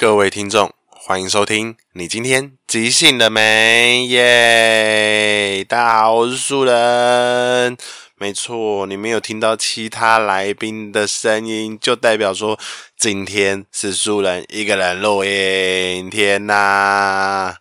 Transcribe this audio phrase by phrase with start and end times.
[0.00, 1.76] 各位听众，欢迎收听。
[1.94, 4.06] 你今天即兴了没？
[4.06, 5.64] 耶！
[5.64, 7.76] 大家好，我是树人。
[8.14, 12.56] 没错，你没有听到其他来宾的声音，就代表说
[12.96, 16.08] 今天是树人一个人录音。
[16.08, 17.56] 天哪，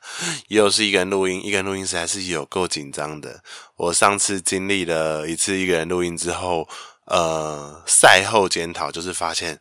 [0.49, 3.41] 又是一个人录音，一个人录音实在是有够紧张的。
[3.77, 6.69] 我上次经历了一次一个人录音之后，
[7.05, 9.59] 呃，赛后检讨就是发现。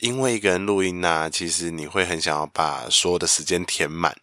[0.00, 4.16] 因为一个人录音呢，其实你会很想要把所有的时间填满，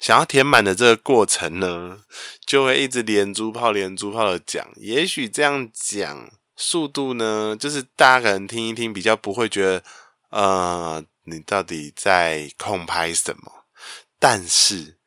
[0.00, 2.00] 想要填满的这个过程呢，
[2.44, 4.66] 就会一直连珠炮、连珠炮的讲。
[4.76, 9.84] 也许这样讲速度呢，就是大家可能听一听，比较不会觉得，
[10.30, 13.64] 呃，你到底在空拍什么？
[14.18, 14.98] 但是，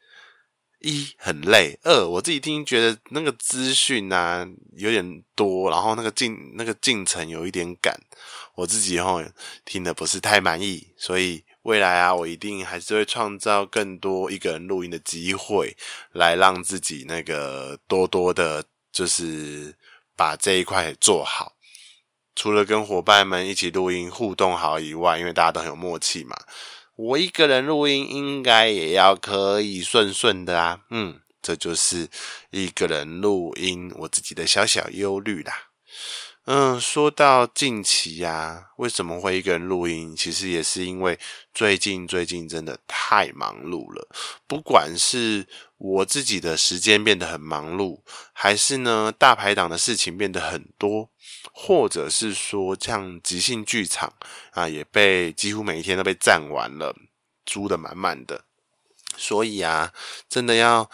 [0.79, 7.93] 一很累，二我自己听觉得那个资讯啊有点多，然后那个进那个进程有一点赶。
[8.55, 9.29] 我自己齁
[9.65, 15.75] 听得不是太满意，所以未来啊，我一定还是会创造更多一个人录音的机会，
[16.11, 19.75] 来让自己那个多多的，就是
[20.15, 21.53] 把这一块做好。
[22.35, 26.35] 除了跟伙伴们一起录音互动好以外，因为大家都很有默契嘛，
[26.95, 30.81] 我一个人录音应该也要可以顺顺的啊。
[30.89, 32.09] 嗯，这就是
[32.51, 35.64] 一个人录音我自己的小小忧虑啦。
[36.45, 40.15] 嗯，说到近期呀，为什么会一个人录音？
[40.15, 41.17] 其实也是因为
[41.55, 44.07] 最近最近真的太忙碌了。
[44.45, 45.47] 不管是
[45.79, 47.99] 我自己的时间变得很忙碌，
[48.31, 51.09] 还是呢大排档的事情变得很多，
[51.51, 54.13] 或者是说像即兴剧场
[54.51, 56.95] 啊，也被几乎每一天都被占完了，
[57.43, 58.45] 租的满满的。
[59.17, 59.91] 所以啊，
[60.29, 60.91] 真的要。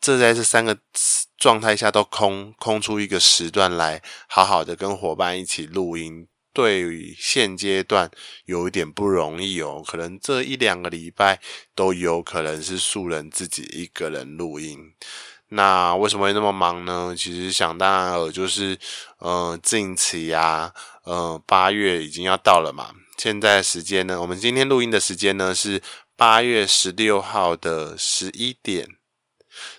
[0.00, 0.78] 这在这三个
[1.38, 8.10] 状态下都空空出一个时段来，好好的跟伙伴一起录音，对于现阶段
[8.46, 9.82] 有一点不容易哦。
[9.86, 11.40] 可能这一两个礼拜
[11.76, 14.92] 都有可能是素人自己一个人录音。
[15.50, 17.14] 那为什么会那么忙呢？
[17.16, 18.76] 其实想当然了，就是、
[19.18, 22.90] 呃，近期啊，嗯、呃，八月已经要到了嘛。
[23.16, 25.80] 现在时间呢，我们今天录音的时间呢是
[26.16, 28.88] 八月十六号的十一点。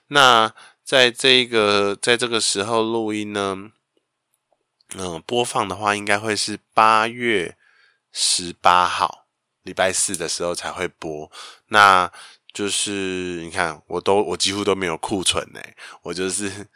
[0.08, 0.52] 那
[0.90, 3.70] 在这个在这个时候录音呢，
[4.96, 7.56] 嗯、播放的话应该会是八月
[8.12, 9.28] 十八号
[9.62, 11.32] 礼拜四的时候才会播。
[11.68, 12.12] 那
[12.52, 12.92] 就是
[13.44, 16.68] 你看，我都我几乎都没有库存诶，我就是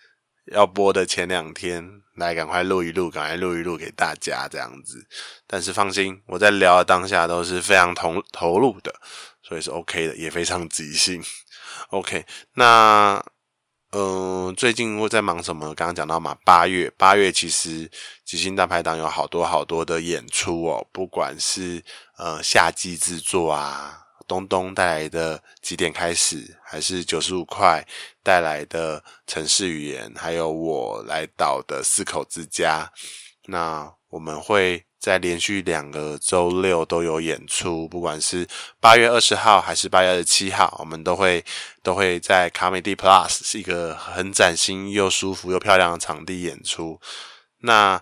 [0.45, 1.83] 要播的前两天
[2.15, 5.07] 来赶快录一录，赶快录一录给大家这样子。
[5.47, 8.93] 但是放心，我在聊的当下都是非常投投入的，
[9.41, 11.23] 所以是 OK 的，也非常即兴。
[11.89, 12.23] OK，
[12.53, 13.19] 那
[13.95, 15.67] 嗯、最近我在忙什么？
[15.75, 17.87] 刚刚讲到嘛，八月，八月其实
[18.25, 21.79] 即兴大排档有好多好多的演出哦，不管是
[22.17, 27.85] 呃夏季制作啊，东东带来的几点开始，还是九十五块
[28.23, 32.91] 带来的城市语言，还有我来导的四口之家，
[33.45, 34.83] 那我们会。
[35.03, 38.47] 在连续两个周六都有演出，不管是
[38.79, 41.43] 八月二十号还是八月二十七号，我们都会
[41.81, 47.01] 都会在 Comedy Plus 是一个很崭新又舒服又漂亮的场地演出。
[47.59, 48.01] 那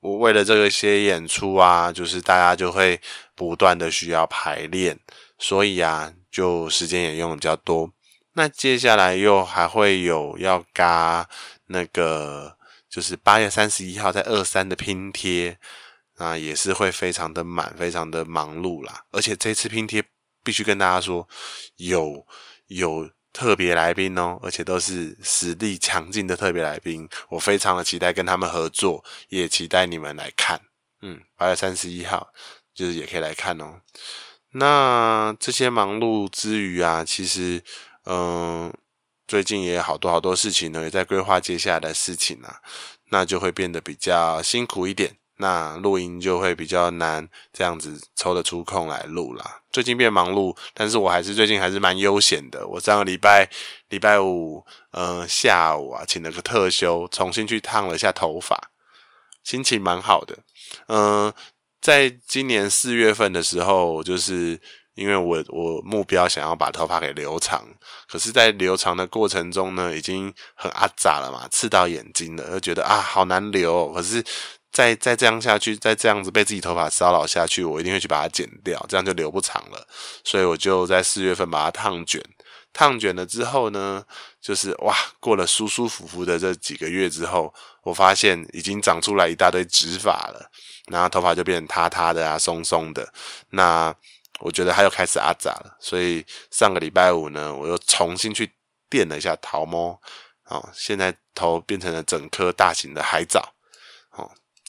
[0.00, 3.00] 我为了这个些演出啊，就是大家就会
[3.36, 4.98] 不断的需要排练，
[5.38, 7.88] 所以啊，就时间也用的比较多。
[8.32, 11.28] 那接下来又还会有要嘎
[11.68, 12.56] 那个，
[12.88, 15.56] 就是八月三十一号在二三的拼贴。
[16.20, 19.06] 那也是会非常的满，非常的忙碌啦。
[19.10, 20.04] 而且这次拼贴
[20.44, 21.26] 必须跟大家说，
[21.76, 22.26] 有
[22.66, 27.08] 有特别来宾哦，而且都是实力强劲的特别来宾。
[27.30, 30.60] 我非常的期待跟他们合作，也期待你们来看。
[31.00, 32.30] 嗯，八月三十一号
[32.74, 33.80] 就是也可以来看哦。
[34.52, 37.62] 那这些忙碌之余啊，其实
[38.04, 38.70] 嗯，
[39.26, 42.60] 最近也好多好多事情呢，也在规划接下来的事情啊，
[43.08, 45.16] 那就会变得比较辛苦一点。
[45.40, 49.62] 那录音就会比较难，这样子抽得出空来录啦。
[49.72, 52.66] 最近变忙碌，但是我还是最近还是蛮悠闲的。
[52.68, 53.48] 我上个礼拜
[53.88, 58.70] 礼拜五，嗯、下午啊，请了个特休，重新去烫了一下头发，
[59.42, 60.36] 心情蛮好的。
[60.88, 61.32] 嗯、
[61.80, 64.60] 在今年四月份的时候，就是
[64.94, 67.66] 因为我我目标想要把头发给留长，
[68.08, 73.90] 可是，在留长的过程中呢，已经很阿杂了嘛，刺到眼睛了，就觉得啊，好难留。
[73.94, 74.22] 可是。
[74.72, 79.86] 再再这样下去，再这样子被自己头发骚扰下去，我一定会去把它剪掉，这样就留不长了。
[80.24, 82.22] 所以我就在四月份把它烫卷，
[82.72, 84.04] 烫卷了之后呢，
[84.40, 87.52] 就是哇，过了舒舒服服的这几个月之后，
[87.82, 90.50] 我发现已经长出来一大堆直发了，
[90.86, 93.12] 然后头发就变成塌塌的啊，松松的。
[93.50, 93.94] 那
[94.38, 98.50] 我觉得它又开始阿杂了，所以上个礼拜五呢，我又重新去
[98.88, 100.00] 电了一下桃猫，
[100.46, 103.52] 哦，现在头变成了整颗大型的海藻，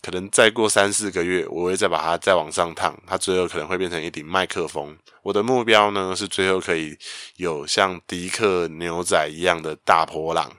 [0.01, 4.98] 可能再过三四个月，我会再把它再往上烫，它最后可能会变成一顶麦克风。
[5.21, 6.98] 我的目标呢是最后可以
[7.36, 10.51] 有像迪克牛仔一样的大波浪，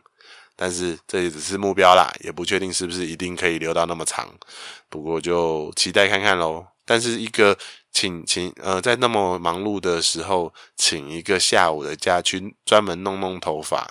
[0.55, 4.29] 但是这也只是目标啦，也不确定是不是一定可以留到那么长，
[4.89, 6.67] 不过就期待看看喽。
[6.85, 7.56] 但是一个。
[7.94, 13.87] 请请呃，在那么忙碌的时候，请一个下午的假去专门弄弄头发，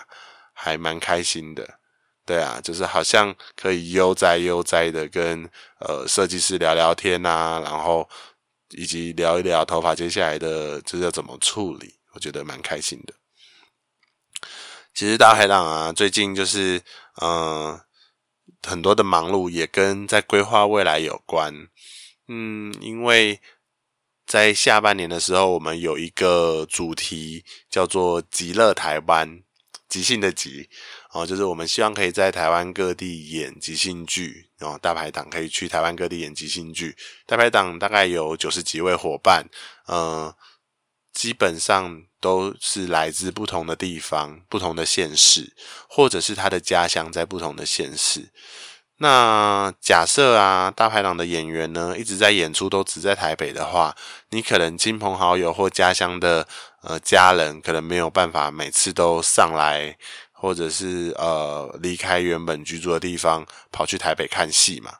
[0.52, 1.78] 还蛮开心的。
[2.24, 5.48] 对啊，就是好像可以悠哉悠哉的跟
[5.80, 8.08] 呃设计师聊聊天啊，然后
[8.70, 13.14] 以及聊一聊头发接下来的就是要怎么处理，我觉得蛮开心的。
[14.94, 16.80] 其实大海浪啊，最近就是
[17.20, 17.80] 嗯、
[18.66, 21.68] 很多的忙碌也跟在规划未来有关。
[22.28, 23.40] 嗯，因为。
[24.24, 29.42] 在下半年的时候，我们有一个主题叫做“即乐台湾”，
[29.90, 30.70] 即兴的即
[31.12, 34.78] 哦，就是我们希望可以在台湾各地演即兴剧哦。
[34.80, 39.44] 大排档可以去台湾各地演即兴剧，大排档大概有九十几位伙伴，
[39.88, 40.32] 嗯，
[41.12, 45.54] 基本上都是来自不同的地方、不同的县市，
[45.86, 48.30] 或者是他的家乡在不同的县市。
[48.96, 53.94] 那假设啊，大排档的演员呢，一直在演出，都只在台北的话，
[54.30, 56.46] 你可能亲朋好友或家乡的
[56.82, 59.98] 呃家人，可能没有办法每次都上来，
[60.42, 64.92] 或者是呃离开原本居住的地方，跑去台北看戏嘛。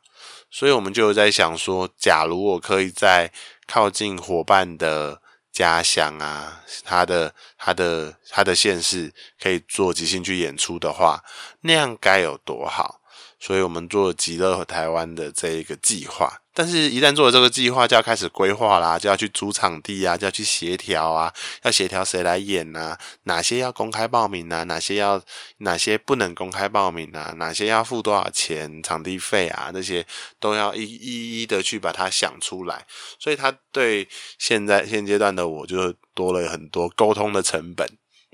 [0.53, 3.29] 所以我们就在想说，假如我可以在
[3.67, 11.25] 靠近伙伴的家乡啊，他的他的他的县市，可以做即兴去演出的话，
[11.63, 13.01] 那样该有多好。
[13.43, 21.35] 所以我们做了极乐和台湾的这一个计划，但是一旦做了这个计划，就要开始规划啦，就要去租场地啊，就要去协调啊，
[21.65, 25.21] 要协调谁来演啊，哪些要公开报名啊，哪些要
[25.59, 30.07] 哪些不能公开报名啊，哪些要付多少钱场地费啊，那些
[30.39, 32.87] 都要一一一的去把它想出来。
[33.19, 34.09] 所以他对
[34.39, 37.85] 现在现阶段的我就多了很多沟通的成本。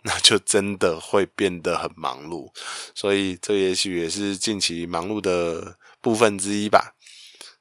[0.05, 2.51] 那就真的会变得很忙碌，
[2.95, 6.95] 所以这也许也是近期忙碌的部分之一吧。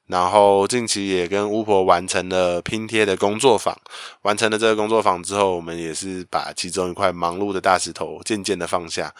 [0.06, 3.78] 然后近期也跟巫婆完成了拼贴的工作坊，
[4.22, 9.14] 完成了这个工作坊之后，我们也是把其中一块忙碌的大石头渐渐的放下。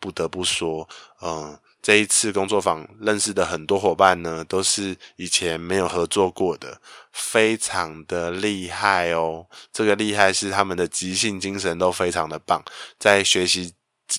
[0.00, 0.88] 不得不说，
[1.22, 1.56] 嗯。
[1.84, 6.80] 这一次工作坊认识的很多伙伴呢，都是以前没有合作过的，
[7.12, 9.46] 非常的厉害哦。
[9.70, 12.64] 这个厉害是他们的即兴精神都非常的棒，
[12.98, 13.74] 在学习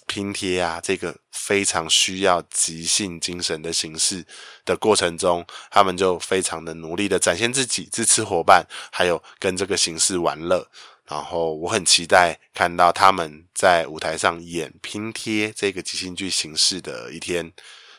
[0.05, 4.23] 拼贴啊这个非常需要即兴精神的形式
[4.63, 10.69] 的过程中，他们就非常的努力的展现自己，支持伙伴，还有跟这个形式玩乐。
[11.07, 17.51] 然后我很期待看到他们在舞台上演拼贴这个即兴剧形式的一天。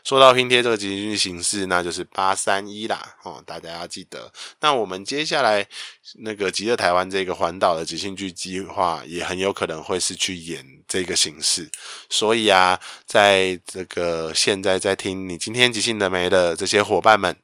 [0.03, 4.33] 说到拼贴这个即兴剧形式，那就是八三一啦，哦，大家要记得。
[4.61, 5.67] 那我们接下来
[6.21, 11.69] 那个极乐台湾这个环岛的即兴剧计划，也很有可能会是去演这个形式。
[12.09, 17.37] 所以啊，在这个现在在听你今天即兴的没的这些伙伴们，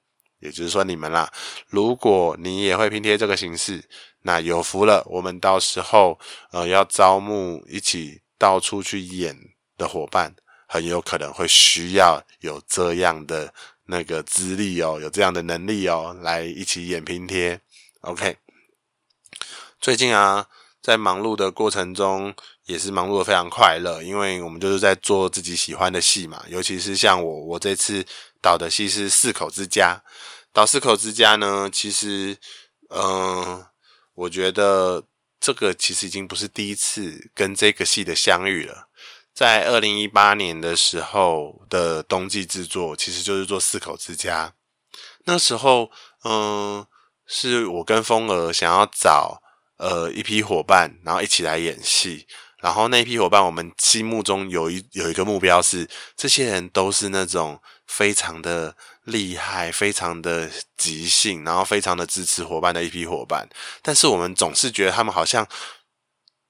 [0.43, 1.33] 也就是说你们啦，
[1.69, 3.83] 如果你也会拼贴这个形式。
[4.25, 6.17] 那有福了，我们到时候
[6.53, 9.37] 呃要招募一起到处去演
[9.77, 10.33] 的伙伴，
[10.69, 13.53] 很有可能会需要有这样的
[13.87, 17.61] 那个资历哦，有这样的能力哦，来一起演拼贴。
[18.03, 18.37] OK，
[19.81, 20.47] 最近啊，
[20.81, 22.33] 在忙碌的过程中，
[22.67, 28.07] 也是忙碌的非常快乐，因为我们就是在做自己喜欢的戏嘛，尤其是像我，我这次
[28.43, 30.03] 导的戏是四口之家，
[30.53, 32.37] 导四口之家呢，其实
[32.91, 33.65] 嗯。
[34.15, 35.03] 我觉得
[35.41, 38.89] 这个其实已经不是第一次跟这个戏的相遇了。
[39.33, 44.53] 在二零一八年的时候的冬季制作，其实就是做四口之家。
[45.25, 45.91] 那时候，
[46.25, 46.87] 嗯，
[47.27, 49.41] 是我跟风儿想要找
[49.79, 52.27] 呃一批伙伴，然后一起来演戏。
[52.59, 57.59] 然后那一批伙伴，我们心目中有一有一个目标是，这些人都是那种
[57.93, 58.75] 非常的。
[59.05, 63.49] 厉害，非常的即兴，然后非常的支持伙伴的一批伙伴。
[63.83, 65.45] 但是我们总是觉得他们好像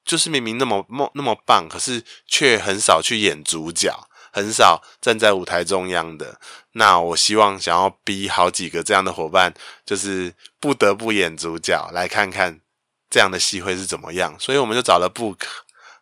[0.04, 0.84] 就是明明那么
[1.14, 6.38] 那么棒，可是却很少去演主角，很少站在舞台中央的。
[6.72, 9.54] 那我希望想要逼好几个这样的伙伴，
[9.86, 12.60] 就是不得不演主角，来看看
[13.08, 14.38] 这样的戏会是怎么样。
[14.38, 15.38] 所以我们就找了 Book，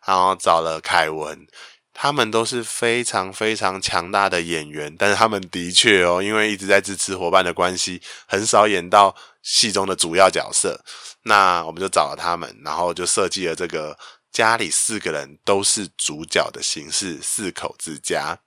[0.05, 1.47] 然后找了凯文，
[1.93, 10.83] 他们都是非常非常强大的演员，但是他们的确哦，因为一直在支持伙伴的关系，很少演到戏中的主要角色。
[11.23, 13.97] 那我们就找了他们，然后就设计了这个
[14.31, 18.39] 家里四个人都是主角的形式——四口之家。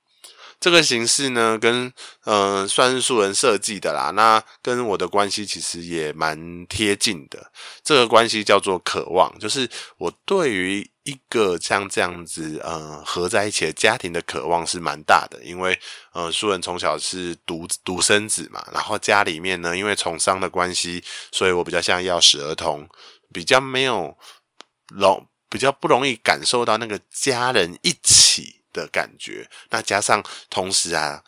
[0.64, 1.92] 这个形式呢，跟
[2.25, 4.11] 嗯、算是素人设计的啦。
[4.12, 7.52] 那跟我的关系其实也蛮贴近的。
[7.83, 9.68] 这个关系叫做渴望，就是
[9.99, 15.38] 我对于一个像这样子，嗯、呃，合在一起的家庭的渴望是蛮大的。
[15.44, 15.78] 因为，
[16.14, 22.88] 呃，素人从小是独独生子嘛，然后家里面呢，因为从商的关系，所以我比较像钥匙儿童，
[23.35, 24.16] 比较没有
[24.88, 31.25] 容，比较不容易感受到那个家人一起的感觉，那加上同时啊，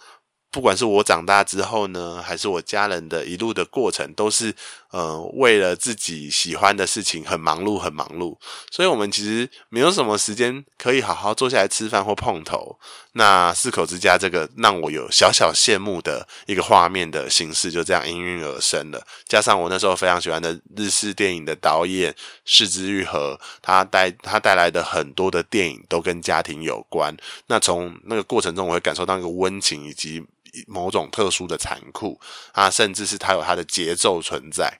[0.50, 4.54] 不管是我长大之后呢，还是我家人的一路的过程，都是。
[4.96, 8.34] 呃，为了自己喜欢的事情很忙碌，很忙碌，
[8.70, 12.78] 所以我们其实没有什么时间可以好好坐下来吃饭或碰头。
[13.12, 19.06] 那四口之家这个让我有小小羡慕的一个画面的形式，就这样应运而生了。
[19.28, 22.14] 加上我那时候非常喜欢的日式电影的导演
[22.46, 27.14] 是枝裕和，他带他带来的很多的电影都跟家庭有关。
[27.48, 30.24] 那从那个过程中，我会感受到一个温情以及
[30.66, 32.18] 某种特殊的残酷
[32.52, 34.72] 啊，甚至是他有他的节奏存在。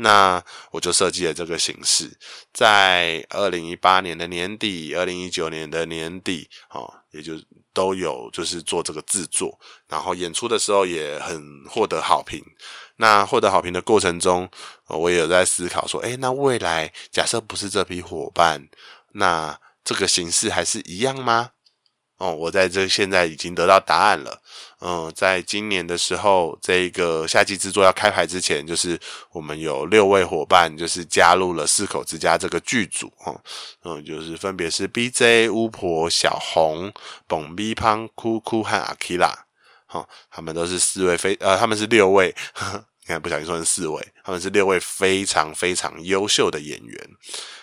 [0.00, 2.10] 那我就设计了这个形式，
[2.52, 7.32] 在二零一八年的年底，二零一九年的年底，哦，也就
[7.72, 12.42] 都有就是做这个制作，然后演出的时候也很获得好评。
[12.96, 14.48] 那获得好评的过程中，
[14.86, 18.68] 我也有在思考说，诶，那未来假设不是这批伙伴，
[19.12, 21.50] 那这个形式还是一样吗？
[22.18, 24.42] 哦，我在这现在已经得到答案了。
[24.80, 28.98] 嗯，在今年的时候，这个夏季制作要开排之前，就是
[29.30, 33.12] 我们有六位伙伴，就是加入了四口之家这个剧组。
[33.24, 33.40] 哦，
[33.84, 36.92] 嗯，就是分别是 BJ、巫婆、小红、
[37.28, 39.46] 蹦逼胖、哭哭和阿基拉。
[39.86, 47.10] 好，他们都是四位非呃，他们是六位，呵，你看不小心说成四位，他们是六位非常非常优秀的演员。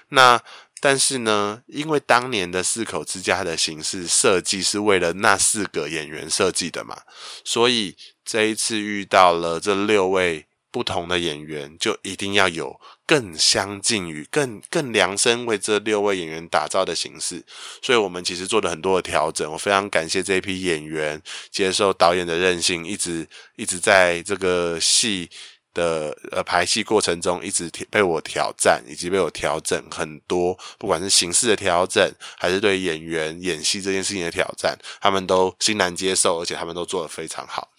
[0.08, 0.42] 那。
[0.82, 7.02] 但是呢，因为当年的四口之家的形式设计是为了那四个演员设计的嘛，
[7.44, 17.44] 所以这一次遇到了这六位不同的演员，就一定要有更相近于、更更量身为这六位演员打造的形式。
[17.82, 19.50] 所以我们其实做了很多的调整。
[19.50, 25.30] 我非常感谢这一批演员接受导演的任性，一直一直在这个戏。
[25.76, 37.70] 的呃排戏过程中，一直被我挑战，以及被我调整很多，不管是形式的调整，还是对演员演戏这件事情的挑战，他们都欣然接受，而且他们都做得非常好。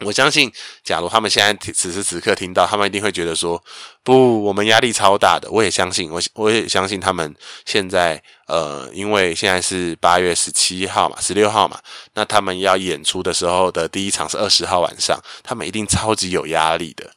[0.00, 3.62] 我相信，假如他们现在此时此刻听到，他们一定会觉得说
[4.02, 7.32] ：“不，我们压力超大的。”我也相信，我我也相信他们
[7.64, 11.80] 现在呃，因为现在是八月十七号嘛，十六号嘛，
[12.14, 17.08] 那他们要演出的时候的第一场是二十号晚上，他们一定超级有压力的，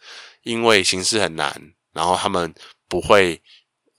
[0.43, 1.59] 因为形式很难，
[1.93, 2.53] 然后他们
[2.87, 3.41] 不会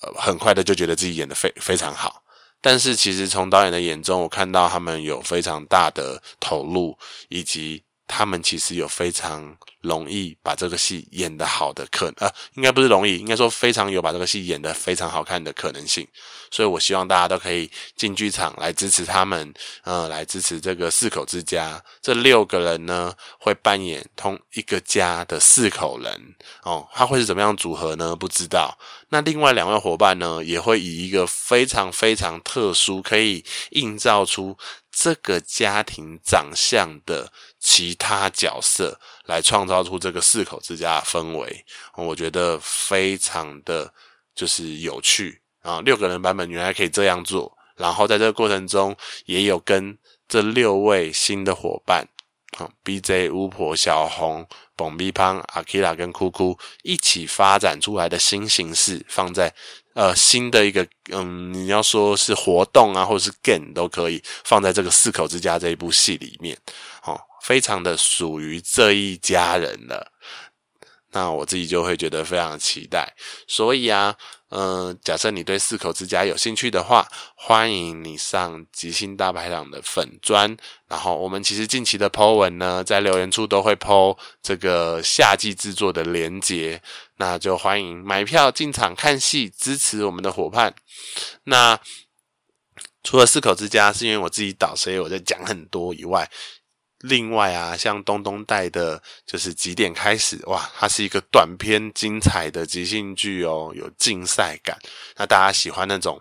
[0.03, 2.23] 呃很快的就觉得自己演得非非常好。
[2.61, 6.97] 但是其实从导演的眼中，我看到他们有非常大的投入，
[7.29, 7.83] 以及。
[8.09, 16.07] 他们其实有非常容易把这个戏演得好的可能，呃，应该不是容易，应该说非常有把这个戏演得非常好看的可能性。
[16.51, 19.53] 所以我希望大家都可以进剧场来支持他们，
[19.85, 21.83] 呃，来支持这个四口之家。
[22.01, 28.17] 这六个人呢，会扮演同一个家的四口人哦，他会是怎么样组合呢？
[28.17, 28.79] 不知道。
[29.11, 34.57] 那另外两位伙伴呢，也会以一个非常非常特殊，可以映照出
[34.91, 37.31] 这个家庭长相的。
[37.61, 43.93] 其他角色来创造出这个四口之家的氛围，我觉得非常的
[44.35, 45.83] 就是有趣啊！
[45.83, 52.09] 六个人版本原来可以这样做，然后在这个过程中也有跟这六位新的伙伴
[52.57, 59.55] 啊，BJ、巫婆、小红、蹦逼胖、阿基拉跟哭哭一起发展出来的新形式，放在
[59.93, 66.57] 呃新的一个嗯，你要说是活动啊，或者是 game 都可以放在这个四口之家这一部戏里面，
[67.05, 67.21] 哦。
[67.43, 70.13] 非常的属于这一家人了，
[71.13, 73.15] 那我自己就会觉得非常期待。
[73.47, 74.15] 所以啊，
[74.51, 80.57] 嗯、假设你对四口之家有兴趣的话，欢迎你上吉星大排档的粉专。
[80.89, 86.83] 然后我们其实近期的 po 文呢，在留言处都会 po 这个夏季制作的连结，
[87.17, 90.75] 那就欢迎买票进场看戏，支持我们的伙伴。
[91.45, 91.79] 那
[93.03, 96.31] 除了四口之家是因为我自己导，所以我在讲很多以外。
[97.01, 100.39] 另外啊，像东东带的，就是几点开始？
[100.47, 104.77] 哇，它是一个短篇精彩的即兴剧哦，有竞赛感。
[105.17, 106.21] 那大家喜欢那种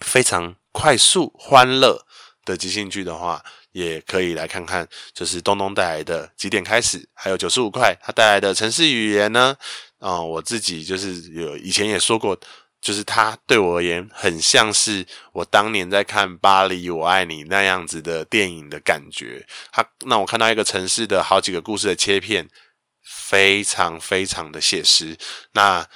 [0.00, 2.02] 非常快速、欢乐
[2.44, 9.56] 的即兴剧的话，也可以来看看，就是东东带来的几点开始，还有九十五块他带来的城市语言呢。
[9.98, 12.38] 啊、嗯，我自己就是有以前也说过，
[12.84, 19.46] 就是他对我而言很像是我当年在看《巴黎我爱你》那样子的电影的感觉。
[19.72, 22.46] 他让我看到一个城市的好几个故事的切片，
[23.02, 25.16] 非常非常的写实。
[25.52, 25.88] 那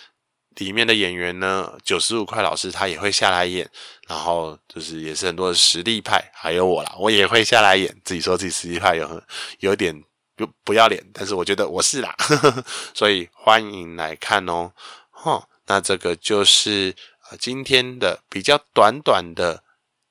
[0.56, 3.68] 里面的演员呢，九十五块老师他也会下来演，
[4.08, 7.94] 然后就是也是很多的实力派，还有我啦，我也会下来演。
[8.02, 9.22] 自己说自己实力派有很
[9.60, 10.02] 有点。
[10.38, 12.64] 不不要脸，但是我觉得我是啦，呵呵，
[12.94, 14.70] 所以欢迎来看哦。
[15.10, 16.96] 哼，那这个就是
[17.30, 19.62] 呃今天的比较短短的，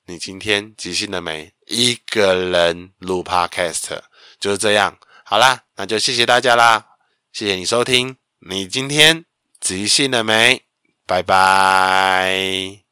[0.05, 1.51] 你今天即兴了没？
[1.65, 3.99] 一个人录 Podcast
[4.39, 4.97] 就是这样。
[5.25, 6.91] 好啦，那就谢谢大家啦，
[7.33, 8.15] 谢谢你收听。
[8.39, 9.25] 你今天
[9.59, 10.63] 即兴了没？
[11.05, 12.83] 拜拜。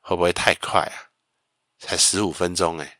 [0.00, 1.12] 会不会太快啊？
[1.78, 2.97] 才十五分钟诶